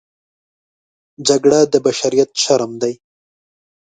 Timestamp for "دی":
2.81-2.93